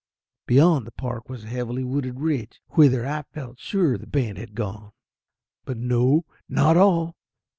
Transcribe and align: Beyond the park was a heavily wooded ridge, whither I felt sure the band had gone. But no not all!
Beyond 0.47 0.87
the 0.87 0.91
park 0.91 1.29
was 1.29 1.43
a 1.43 1.47
heavily 1.47 1.83
wooded 1.83 2.19
ridge, 2.19 2.59
whither 2.69 3.05
I 3.05 3.21
felt 3.21 3.59
sure 3.59 3.99
the 3.99 4.07
band 4.07 4.39
had 4.39 4.55
gone. 4.55 4.93
But 5.63 5.77
no 5.77 6.25
not 6.49 6.75
all! 6.75 7.15